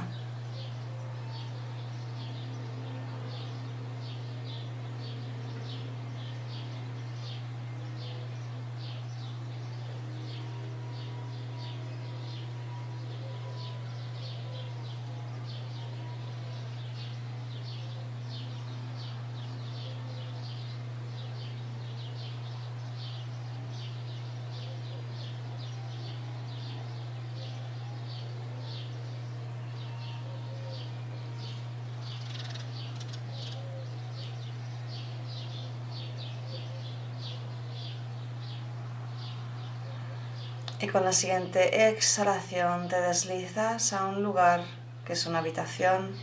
Y 40.84 40.86
con 40.86 41.02
la 41.02 41.12
siguiente 41.12 41.88
exhalación 41.88 42.88
te 42.88 43.00
deslizas 43.00 43.94
a 43.94 44.04
un 44.04 44.22
lugar 44.22 44.64
que 45.06 45.14
es 45.14 45.24
una 45.24 45.38
habitación. 45.38 46.14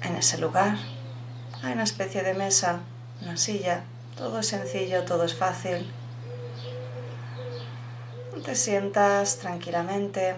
En 0.00 0.16
ese 0.16 0.38
lugar 0.38 0.78
hay 1.62 1.74
una 1.74 1.82
especie 1.82 2.22
de 2.22 2.32
mesa, 2.32 2.80
una 3.20 3.36
silla. 3.36 3.84
Todo 4.16 4.38
es 4.38 4.46
sencillo, 4.46 5.04
todo 5.04 5.24
es 5.24 5.34
fácil. 5.34 5.92
Te 8.42 8.54
sientas 8.54 9.36
tranquilamente 9.36 10.36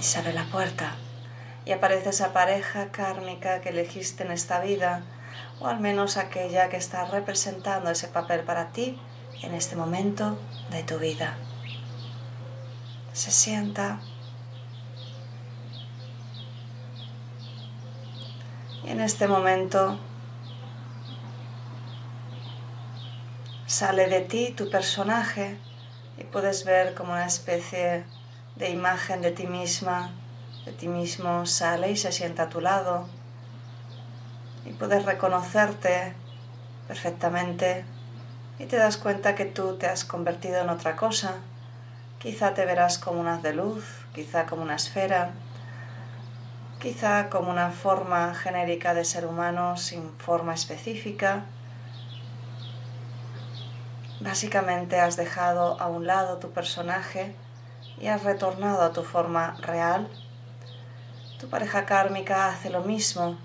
y 0.00 0.02
se 0.02 0.18
abre 0.18 0.32
la 0.32 0.46
puerta 0.46 0.96
y 1.64 1.70
aparece 1.70 2.08
esa 2.08 2.32
pareja 2.32 2.88
kármica 2.90 3.60
que 3.60 3.68
elegiste 3.68 4.24
en 4.24 4.32
esta 4.32 4.58
vida 4.58 5.04
o 5.60 5.66
al 5.66 5.78
menos 5.78 6.16
aquella 6.16 6.68
que 6.68 6.78
está 6.78 7.04
representando 7.04 7.90
ese 7.90 8.08
papel 8.08 8.40
para 8.40 8.72
ti 8.72 8.98
en 9.42 9.54
este 9.54 9.76
momento 9.76 10.38
de 10.70 10.82
tu 10.82 10.98
vida. 10.98 11.36
Se 13.12 13.30
sienta 13.30 14.00
y 18.84 18.90
en 18.90 19.00
este 19.00 19.28
momento 19.28 19.98
sale 23.66 24.08
de 24.08 24.22
ti 24.22 24.54
tu 24.56 24.70
personaje 24.70 25.58
y 26.18 26.24
puedes 26.24 26.64
ver 26.64 26.94
como 26.94 27.12
una 27.12 27.26
especie 27.26 28.04
de 28.56 28.70
imagen 28.70 29.20
de 29.20 29.30
ti 29.30 29.46
misma, 29.46 30.10
de 30.64 30.72
ti 30.72 30.88
mismo 30.88 31.44
sale 31.44 31.90
y 31.90 31.96
se 31.96 32.12
sienta 32.12 32.44
a 32.44 32.48
tu 32.48 32.60
lado 32.60 33.19
y 34.64 34.72
puedes 34.72 35.04
reconocerte 35.04 36.14
perfectamente 36.86 37.84
y 38.58 38.66
te 38.66 38.76
das 38.76 38.96
cuenta 38.98 39.34
que 39.34 39.46
tú 39.46 39.76
te 39.76 39.86
has 39.86 40.04
convertido 40.04 40.60
en 40.60 40.68
otra 40.68 40.96
cosa. 40.96 41.36
Quizá 42.18 42.52
te 42.52 42.66
verás 42.66 42.98
como 42.98 43.20
un 43.20 43.28
haz 43.28 43.42
de 43.42 43.54
luz, 43.54 43.84
quizá 44.14 44.44
como 44.44 44.62
una 44.62 44.74
esfera, 44.74 45.30
quizá 46.78 47.30
como 47.30 47.50
una 47.50 47.70
forma 47.70 48.34
genérica 48.34 48.92
de 48.92 49.04
ser 49.04 49.26
humano 49.26 49.78
sin 49.78 50.10
forma 50.18 50.52
específica. 50.52 51.44
Básicamente 54.20 55.00
has 55.00 55.16
dejado 55.16 55.80
a 55.80 55.86
un 55.86 56.06
lado 56.06 56.36
tu 56.36 56.50
personaje 56.50 57.34
y 57.98 58.08
has 58.08 58.24
retornado 58.24 58.82
a 58.82 58.92
tu 58.92 59.02
forma 59.02 59.56
real. 59.62 60.08
Tu 61.38 61.48
pareja 61.48 61.86
kármica 61.86 62.48
hace 62.48 62.68
lo 62.68 62.82
mismo 62.82 63.38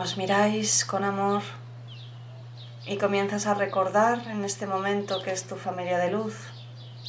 Os 0.00 0.16
miráis 0.16 0.86
con 0.86 1.04
amor 1.04 1.42
y 2.86 2.96
comienzas 2.96 3.46
a 3.46 3.52
recordar 3.52 4.26
en 4.28 4.46
este 4.46 4.66
momento 4.66 5.22
que 5.22 5.30
es 5.30 5.46
tu 5.46 5.56
familia 5.56 5.98
de 5.98 6.10
luz, 6.10 6.36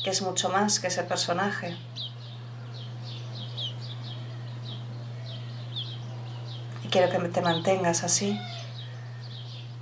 que 0.03 0.09
es 0.09 0.21
mucho 0.21 0.49
más 0.49 0.81
que 0.81 0.87
ese 0.87 1.03
personaje. 1.03 1.77
Y 6.83 6.89
quiero 6.89 7.09
que 7.09 7.29
te 7.29 7.41
mantengas 7.41 8.03
así, 8.03 8.37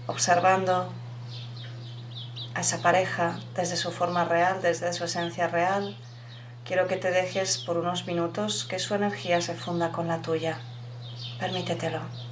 observando 0.06 0.94
a 2.54 2.62
esa 2.62 2.78
pareja 2.84 3.40
desde 3.56 3.76
su 3.76 3.92
forma 3.92 4.24
real, 4.26 4.62
desde 4.62 4.94
su 4.94 5.06
esencia 5.06 5.48
real. 5.48 5.98
Quiero 6.64 6.88
que 6.88 6.98
te 6.98 7.10
dejes 7.10 7.58
por 7.58 7.80
unos 7.80 8.06
minutos 8.06 8.66
que 8.66 8.78
su 8.78 8.94
energía 8.94 9.42
se 9.42 9.56
funda 9.56 9.92
con 9.92 10.08
la 10.08 10.22
tuya. 10.22 10.60
Permítetelo. 11.40 12.29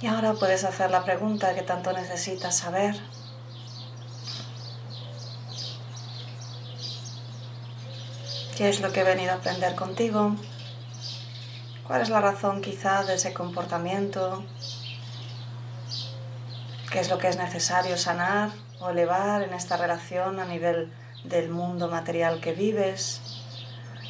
Y 0.00 0.06
ahora 0.06 0.32
puedes 0.32 0.64
hacer 0.64 0.90
la 0.90 1.04
pregunta 1.04 1.54
que 1.54 1.62
tanto 1.62 1.92
necesitas 1.92 2.56
saber. 2.56 2.96
¿Qué 8.56 8.68
es 8.68 8.80
lo 8.80 8.92
que 8.92 9.00
he 9.00 9.04
venido 9.04 9.32
a 9.32 9.36
aprender 9.36 9.74
contigo? 9.74 10.36
¿Cuál 11.86 12.00
es 12.00 12.08
la 12.08 12.20
razón 12.20 12.62
quizá 12.62 13.04
de 13.04 13.14
ese 13.14 13.34
comportamiento? 13.34 14.44
¿Qué 16.90 17.00
es 17.00 17.10
lo 17.10 17.18
que 17.18 17.28
es 17.28 17.36
necesario 17.36 17.96
sanar 17.98 18.50
o 18.80 18.90
elevar 18.90 19.42
en 19.42 19.52
esta 19.52 19.76
relación 19.76 20.40
a 20.40 20.44
nivel 20.46 20.92
del 21.24 21.50
mundo 21.50 21.88
material 21.88 22.40
que 22.40 22.52
vives? 22.52 23.20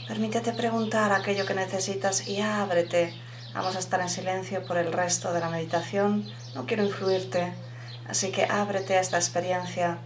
Permítete 0.06 0.52
preguntar 0.52 1.12
aquello 1.12 1.46
que 1.46 1.54
necesitas 1.54 2.28
y 2.28 2.40
ábrete 2.40 3.14
Vamos 3.54 3.74
a 3.76 3.80
estar 3.80 4.00
en 4.00 4.08
silencio 4.08 4.64
por 4.64 4.76
el 4.76 4.92
resto 4.92 5.32
de 5.32 5.40
la 5.40 5.48
meditación. 5.48 6.30
No 6.54 6.66
quiero 6.66 6.84
influirte, 6.84 7.52
así 8.08 8.30
que 8.30 8.44
ábrete 8.44 8.96
a 8.96 9.00
esta 9.00 9.16
experiencia 9.16 9.98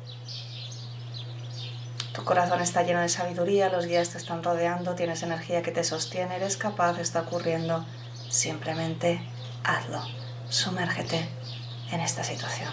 Tu 2.14 2.22
corazón 2.22 2.60
está 2.60 2.82
lleno 2.84 3.00
de 3.00 3.08
sabiduría, 3.08 3.70
los 3.70 3.86
guías 3.86 4.10
te 4.10 4.18
están 4.18 4.44
rodeando, 4.44 4.94
tienes 4.94 5.24
energía 5.24 5.62
que 5.62 5.72
te 5.72 5.82
sostiene, 5.82 6.36
eres 6.36 6.56
capaz, 6.56 6.98
está 7.00 7.22
ocurriendo. 7.22 7.84
Simplemente 8.30 9.20
hazlo, 9.64 10.00
sumérgete 10.48 11.28
en 11.90 12.00
esta 12.00 12.22
situación. 12.22 12.72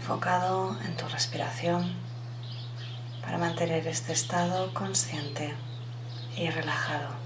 Enfocado 0.00 0.78
en 0.86 0.96
tu 0.96 1.06
respiración 1.08 1.92
para 3.20 3.36
mantener 3.36 3.86
este 3.86 4.14
estado 4.14 4.72
consciente 4.72 5.54
y 6.38 6.48
relajado. 6.48 7.19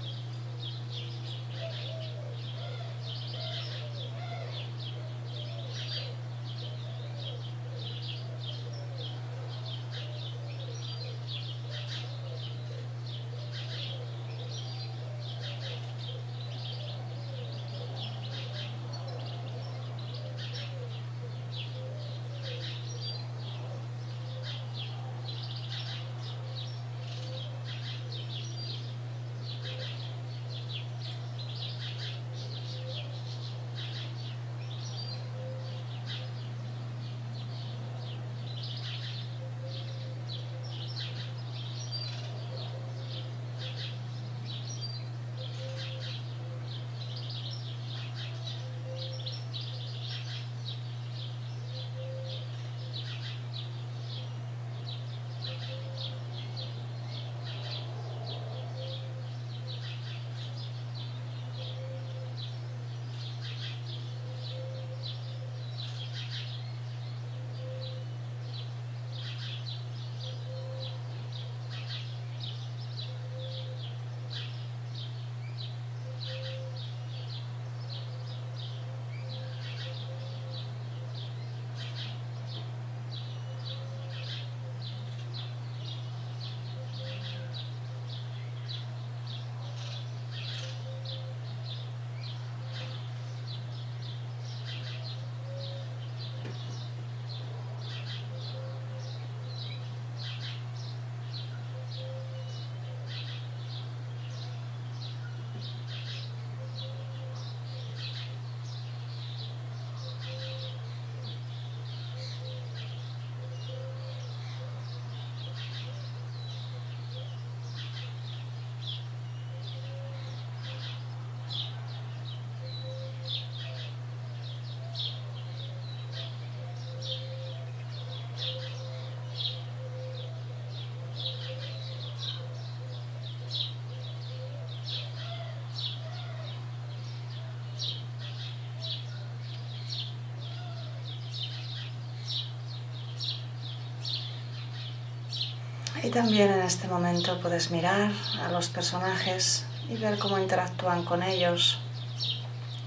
Y 146.05 146.11
también 146.11 146.51
en 146.51 146.59
este 146.59 146.87
momento 146.87 147.41
puedes 147.41 147.71
mirar 147.71 148.11
a 148.39 148.51
los 148.51 148.69
personajes 148.69 149.65
y 149.89 149.97
ver 149.97 150.19
cómo 150.19 150.37
interactúan 150.37 151.03
con 151.03 151.23
ellos. 151.23 151.79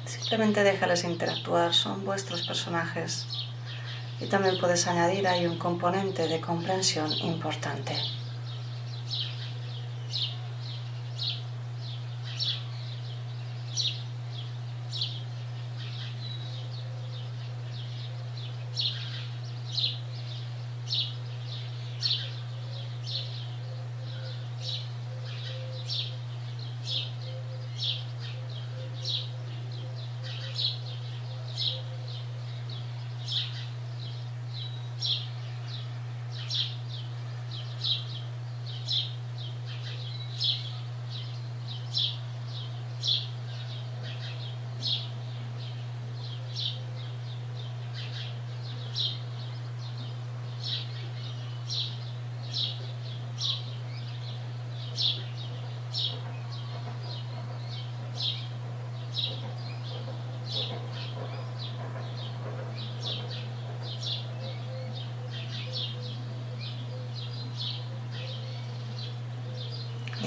Simplemente 0.04 0.62
déjales 0.62 1.02
interactuar, 1.02 1.74
son 1.74 2.04
vuestros 2.04 2.46
personajes. 2.46 3.26
Y 4.20 4.26
también 4.26 4.57
puedes 4.61 4.87
añadir 4.87 5.26
ahí 5.26 5.46
un 5.46 5.59
componente 5.59 6.28
de 6.28 6.40
comprensión 6.40 7.11
importante. 7.12 7.96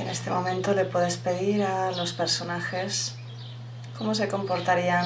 En 0.02 0.10
este 0.10 0.32
momento 0.32 0.74
le 0.74 0.86
puedes 0.86 1.18
pedir 1.18 1.62
a 1.62 1.92
los 1.92 2.12
personajes 2.12 3.16
cómo 3.96 4.16
se 4.16 4.28
comportarían 4.28 5.06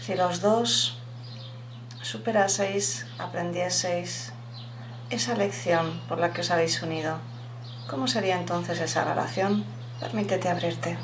si 0.00 0.14
los 0.14 0.40
dos 0.40 0.96
superaseis, 2.00 3.06
aprendieseis 3.18 4.32
esa 5.10 5.34
lección 5.34 6.00
por 6.08 6.18
la 6.18 6.32
que 6.32 6.40
os 6.40 6.50
habéis 6.50 6.82
unido. 6.82 7.18
¿Cómo 7.86 8.08
sería 8.08 8.38
entonces 8.40 8.80
esa 8.80 9.04
relación? 9.04 9.66
Permítete 10.00 10.48
abrirte. 10.48 10.96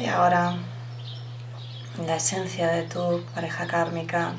Y 0.00 0.06
ahora 0.18 0.56
la 2.04 2.16
esencia 2.16 2.66
de 2.72 2.82
tu 2.82 3.22
pareja 3.36 3.68
kármica 3.68 4.32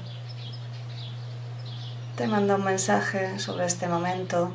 te 2.18 2.28
manda 2.28 2.56
un 2.56 2.66
mensaje 2.66 3.40
sobre 3.40 3.66
este 3.66 3.88
momento. 3.88 4.52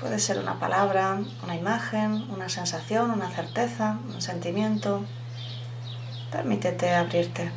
Puede 0.00 0.18
ser 0.18 0.40
una 0.40 0.58
palabra, 0.58 1.20
una 1.44 1.54
imagen, 1.54 2.26
una 2.28 2.48
sensación, 2.48 3.12
una 3.12 3.30
certeza, 3.30 4.00
un 4.12 4.20
sentimiento. 4.20 5.04
Permítete 6.32 6.92
abrirte. 6.92 7.52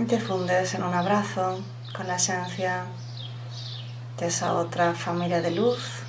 Y 0.00 0.04
te 0.06 0.18
fundes 0.18 0.72
en 0.74 0.82
un 0.82 0.94
abrazo 0.94 1.62
con 1.94 2.08
la 2.08 2.16
esencia 2.16 2.86
de 4.16 4.28
esa 4.28 4.54
otra 4.54 4.94
familia 4.94 5.42
de 5.42 5.50
luz. 5.50 6.04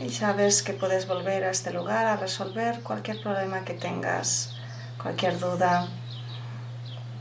Y 0.00 0.08
sabes 0.10 0.64
que 0.64 0.72
puedes 0.72 1.06
volver 1.06 1.44
a 1.44 1.50
este 1.50 1.72
lugar 1.72 2.06
a 2.06 2.16
resolver 2.16 2.80
cualquier 2.80 3.22
problema 3.22 3.64
que 3.64 3.74
tengas, 3.74 4.56
cualquier 5.00 5.38
duda. 5.38 5.86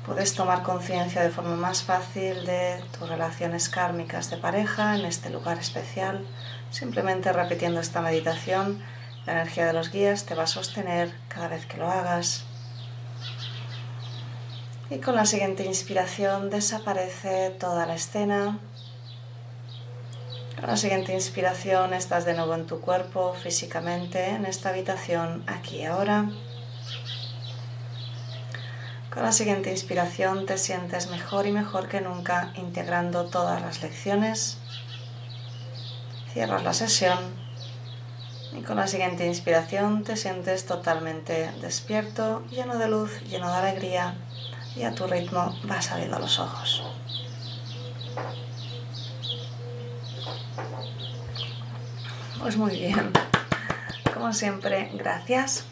Puedes 0.04 0.34
tomar 0.34 0.63
conciencia 0.63 1.22
de 1.22 1.30
forma 1.30 1.56
más 1.56 1.84
fácil 1.84 2.48
de 2.48 2.84
tus 2.98 3.08
relaciones 3.08 3.70
kármicas 3.70 4.32
de 4.32 4.38
pareja 4.38 4.96
en 4.96 5.06
este 5.06 5.30
lugar 5.30 5.60
especial. 5.60 6.26
Simplemente 6.72 7.32
repitiendo 7.32 7.82
esta 7.82 8.02
meditación, 8.02 8.84
la 9.28 9.34
energía 9.34 9.68
de 9.68 9.74
los 9.74 9.92
guías 9.92 10.26
te 10.26 10.34
va 10.34 10.44
a 10.44 10.48
sostener 10.48 11.13
cada 11.28 11.50
vez 11.50 11.68
que 11.68 11.78
lo 11.78 11.88
hagas. 11.88 12.48
Y 14.93 14.99
con 14.99 15.15
la 15.15 15.25
siguiente 15.25 15.65
inspiración 15.65 16.51
desaparece 16.51 17.49
toda 17.60 17.88
la 17.88 17.95
escena. 17.95 18.60
Con 20.56 20.67
la 20.67 20.77
siguiente 20.77 21.13
inspiración 21.13 21.95
estás 21.95 22.25
de 22.25 22.36
nuevo 22.36 22.53
en 22.53 22.67
tu 22.67 22.79
cuerpo, 22.79 23.34
físicamente, 23.34 24.29
en 24.29 24.45
esta 24.45 24.69
habitación, 24.69 25.43
aquí 25.47 25.77
y 25.77 25.86
ahora. 25.86 26.29
Con 29.12 29.23
la 29.23 29.32
siguiente 29.32 29.71
inspiración 29.71 30.45
te 30.45 30.60
sientes 30.60 31.10
mejor 31.10 31.47
y 31.47 31.51
mejor 31.51 31.88
que 31.88 31.99
nunca 31.99 32.53
integrando 32.56 33.25
todas 33.25 33.63
las 33.63 33.82
lecciones. 33.82 34.60
Cierras 36.34 36.63
la 36.63 36.73
sesión 36.73 37.17
y 38.56 38.62
con 38.62 38.75
la 38.75 38.86
siguiente 38.86 39.25
inspiración 39.25 40.03
te 40.03 40.17
sientes 40.17 40.67
totalmente 40.67 41.49
despierto, 41.62 42.45
lleno 42.51 42.77
de 42.77 42.88
luz, 42.88 43.23
lleno 43.23 43.47
de 43.47 43.58
alegría 43.58 44.15
y 44.76 44.84
a 44.84 44.94
tu 44.94 45.08
ritmo 45.08 45.56
vas 45.64 45.92
abriendo 45.92 46.20
los 46.20 46.40
ojos. 46.40 46.84
Pues 52.40 52.58
muy 52.58 52.72
bien, 52.72 53.14
como 54.14 54.34
siempre, 54.34 54.92
gracias. 54.94 55.66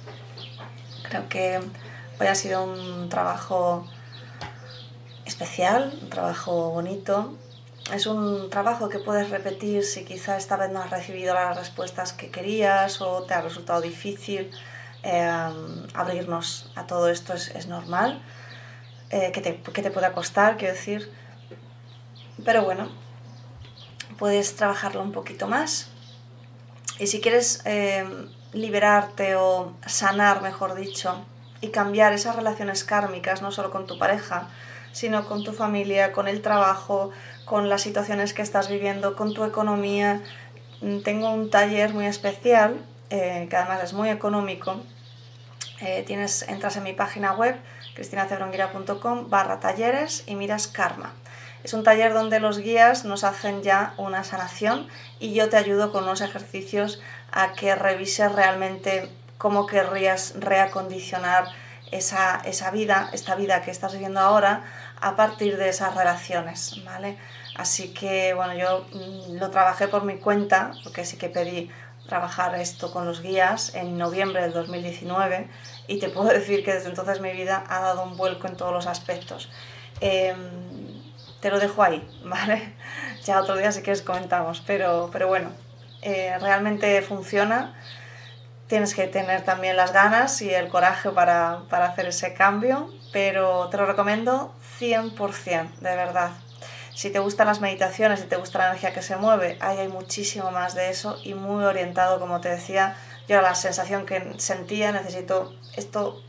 Creo 1.09 1.27
que 1.27 1.59
hoy 2.19 2.27
ha 2.27 2.35
sido 2.35 2.63
un 2.63 3.09
trabajo 3.09 3.85
especial, 5.25 5.97
un 6.01 6.09
trabajo 6.09 6.71
bonito. 6.71 7.33
Es 7.91 8.05
un 8.05 8.49
trabajo 8.49 8.87
que 8.87 8.99
puedes 8.99 9.29
repetir 9.31 9.83
si 9.83 10.05
quizá 10.05 10.37
esta 10.37 10.55
vez 10.55 10.71
no 10.71 10.79
has 10.79 10.91
recibido 10.91 11.33
las 11.33 11.57
respuestas 11.57 12.13
que 12.13 12.29
querías 12.29 13.01
o 13.01 13.23
te 13.23 13.33
ha 13.33 13.41
resultado 13.41 13.81
difícil 13.81 14.49
eh, 15.03 15.29
abrirnos 15.93 16.71
a 16.75 16.85
todo 16.85 17.09
esto, 17.09 17.33
es, 17.33 17.49
es 17.49 17.67
normal 17.67 18.21
eh, 19.11 19.31
que, 19.31 19.41
te, 19.41 19.57
que 19.57 19.81
te 19.81 19.91
pueda 19.91 20.13
costar, 20.13 20.57
quiero 20.57 20.73
decir. 20.73 21.11
Pero 22.43 22.63
bueno, 22.63 22.89
puedes 24.17 24.55
trabajarlo 24.55 25.01
un 25.01 25.11
poquito 25.11 25.47
más. 25.47 25.89
Y 26.99 27.07
si 27.07 27.21
quieres 27.21 27.61
eh, 27.65 28.05
liberarte 28.53 29.35
o 29.35 29.73
sanar, 29.85 30.41
mejor 30.41 30.75
dicho, 30.75 31.25
y 31.61 31.69
cambiar 31.69 32.13
esas 32.13 32.35
relaciones 32.35 32.83
kármicas, 32.83 33.41
no 33.41 33.51
solo 33.51 33.71
con 33.71 33.87
tu 33.87 33.97
pareja, 33.97 34.49
sino 34.91 35.27
con 35.27 35.43
tu 35.43 35.53
familia, 35.53 36.11
con 36.11 36.27
el 36.27 36.41
trabajo, 36.41 37.11
con 37.45 37.69
las 37.69 37.81
situaciones 37.81 38.33
que 38.33 38.41
estás 38.41 38.69
viviendo, 38.69 39.15
con 39.15 39.33
tu 39.33 39.43
economía. 39.43 40.21
Mm, 40.81 40.99
tengo 41.01 41.29
un 41.29 41.49
taller 41.49 41.93
muy 41.93 42.05
especial, 42.05 42.77
eh, 43.09 43.47
que 43.49 43.55
además 43.55 43.83
es 43.83 43.93
muy 43.93 44.09
económico. 44.09 44.81
Eh, 45.81 46.03
tienes, 46.05 46.43
entras 46.43 46.77
en 46.77 46.83
mi 46.83 46.93
página 46.93 47.33
web, 47.33 47.55
cristinacebronguira.com 47.95 49.29
barra 49.29 49.59
talleres 49.59 50.23
y 50.27 50.35
miras 50.35 50.67
karma. 50.67 51.13
Es 51.63 51.73
un 51.73 51.83
taller 51.83 52.13
donde 52.13 52.39
los 52.39 52.57
guías 52.57 53.05
nos 53.05 53.23
hacen 53.23 53.61
ya 53.61 53.93
una 53.97 54.23
sanación 54.23 54.87
y 55.19 55.33
yo 55.33 55.49
te 55.49 55.57
ayudo 55.57 55.91
con 55.91 56.03
unos 56.03 56.21
ejercicios 56.21 57.01
a 57.31 57.53
que 57.53 57.75
revises 57.75 58.31
realmente 58.31 59.09
cómo 59.37 59.67
querrías 59.67 60.33
reacondicionar 60.39 61.45
esa, 61.91 62.41
esa 62.45 62.71
vida, 62.71 63.09
esta 63.13 63.35
vida 63.35 63.61
que 63.61 63.71
estás 63.71 63.93
viviendo 63.93 64.19
ahora, 64.19 64.63
a 65.01 65.15
partir 65.15 65.57
de 65.57 65.69
esas 65.69 65.95
relaciones, 65.95 66.83
¿vale? 66.85 67.17
Así 67.55 67.93
que, 67.93 68.33
bueno, 68.33 68.53
yo 68.53 68.85
mm, 68.93 69.37
lo 69.37 69.49
trabajé 69.49 69.87
por 69.87 70.03
mi 70.03 70.17
cuenta, 70.17 70.71
porque 70.83 71.05
sí 71.05 71.17
que 71.17 71.29
pedí 71.29 71.69
trabajar 72.11 72.55
esto 72.55 72.91
con 72.91 73.05
los 73.05 73.21
guías 73.21 73.73
en 73.73 73.97
noviembre 73.97 74.41
del 74.41 74.51
2019 74.51 75.47
y 75.87 75.97
te 75.97 76.09
puedo 76.09 76.27
decir 76.39 76.61
que 76.61 76.73
desde 76.73 76.89
entonces 76.89 77.21
mi 77.21 77.31
vida 77.31 77.63
ha 77.69 77.79
dado 77.79 78.03
un 78.03 78.17
vuelco 78.17 78.47
en 78.47 78.57
todos 78.57 78.73
los 78.73 78.85
aspectos. 78.85 79.49
Em, 80.01 80.37
te 81.39 81.49
lo 81.49 81.57
dejo 81.57 81.81
ahí, 81.81 82.05
¿vale? 82.25 82.75
Ya 83.23 83.39
otro 83.39 83.55
día 83.55 83.71
si 83.71 83.81
quieres 83.81 84.01
comentamos, 84.01 84.61
pero, 84.67 85.09
pero 85.13 85.29
bueno, 85.29 85.51
eh, 86.01 86.37
realmente 86.41 87.01
funciona. 87.01 87.79
Tienes 88.67 88.93
que 88.93 89.07
tener 89.07 89.45
también 89.45 89.77
las 89.77 89.93
ganas 89.93 90.41
y 90.41 90.53
el 90.53 90.67
coraje 90.67 91.11
para, 91.11 91.61
para 91.69 91.85
hacer 91.85 92.07
ese 92.07 92.33
cambio, 92.33 92.91
pero 93.13 93.69
te 93.69 93.77
lo 93.77 93.85
recomiendo 93.85 94.53
100%, 94.81 95.75
de 95.79 95.95
verdad. 95.95 96.31
Si 96.93 97.09
te 97.09 97.19
gustan 97.19 97.47
las 97.47 97.61
meditaciones, 97.61 98.19
si 98.19 98.25
te 98.25 98.35
gusta 98.35 98.59
la 98.59 98.67
energía 98.67 98.93
que 98.93 99.01
se 99.01 99.15
mueve, 99.15 99.57
ahí 99.61 99.77
hay 99.77 99.87
muchísimo 99.87 100.51
más 100.51 100.75
de 100.75 100.89
eso 100.89 101.17
y 101.23 101.33
muy 101.33 101.63
orientado, 101.63 102.19
como 102.19 102.41
te 102.41 102.49
decía, 102.49 102.95
yo 103.27 103.41
la 103.41 103.55
sensación 103.55 104.05
que 104.05 104.33
sentía, 104.37 104.91
necesito 104.91 105.53
esto, 105.75 106.21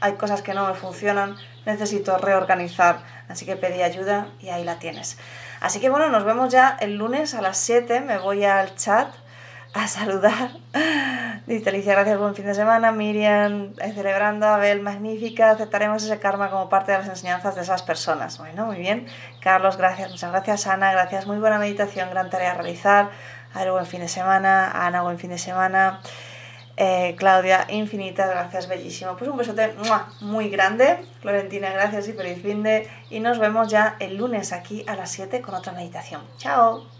hay 0.00 0.14
cosas 0.14 0.42
que 0.42 0.54
no 0.54 0.66
me 0.66 0.74
funcionan, 0.74 1.36
necesito 1.64 2.18
reorganizar, 2.18 3.00
así 3.28 3.46
que 3.46 3.56
pedí 3.56 3.82
ayuda 3.82 4.28
y 4.40 4.50
ahí 4.50 4.64
la 4.64 4.78
tienes. 4.78 5.18
Así 5.60 5.80
que 5.80 5.90
bueno, 5.90 6.10
nos 6.10 6.24
vemos 6.24 6.52
ya 6.52 6.76
el 6.80 6.96
lunes 6.96 7.34
a 7.34 7.42
las 7.42 7.58
7, 7.58 8.00
me 8.00 8.18
voy 8.18 8.44
al 8.44 8.74
chat 8.76 9.08
a 9.74 9.88
saludar. 9.88 10.50
Dice 11.46 11.70
Alicia, 11.70 11.92
gracias, 11.94 12.18
buen 12.18 12.34
fin 12.34 12.46
de 12.46 12.54
semana. 12.54 12.92
Miriam, 12.92 13.72
eh, 13.80 13.92
celebrando, 13.92 14.46
Abel, 14.46 14.80
magnífica. 14.80 15.50
Aceptaremos 15.50 16.02
ese 16.02 16.18
karma 16.18 16.50
como 16.50 16.68
parte 16.68 16.92
de 16.92 16.98
las 16.98 17.08
enseñanzas 17.08 17.54
de 17.54 17.62
esas 17.62 17.82
personas. 17.82 18.38
Bueno, 18.38 18.66
muy 18.66 18.78
bien. 18.78 19.06
Carlos, 19.40 19.76
gracias. 19.76 20.10
Muchas 20.10 20.30
gracias, 20.30 20.66
Ana. 20.66 20.92
Gracias. 20.92 21.26
Muy 21.26 21.38
buena 21.38 21.58
meditación, 21.58 22.10
gran 22.10 22.30
tarea 22.30 22.52
a 22.52 22.54
realizar. 22.54 23.10
Abel, 23.54 23.72
buen 23.72 23.86
fin 23.86 24.00
de 24.00 24.08
semana. 24.08 24.70
Ana, 24.86 25.02
buen 25.02 25.18
fin 25.18 25.30
de 25.30 25.38
semana. 25.38 26.00
Eh, 26.76 27.14
Claudia, 27.18 27.66
infinitas 27.68 28.30
gracias, 28.30 28.66
bellísimo. 28.68 29.16
Pues 29.16 29.30
un 29.30 29.36
besote 29.36 29.74
muy 30.20 30.48
grande. 30.48 31.04
Florentina, 31.20 31.70
gracias 31.72 32.08
y 32.08 32.12
feliz 32.12 32.40
fin 32.42 32.62
de. 32.62 32.88
Y 33.10 33.20
nos 33.20 33.38
vemos 33.38 33.68
ya 33.68 33.96
el 33.98 34.16
lunes 34.16 34.52
aquí 34.52 34.84
a 34.86 34.96
las 34.96 35.10
7 35.10 35.42
con 35.42 35.54
otra 35.54 35.72
meditación. 35.72 36.22
Chao. 36.38 36.99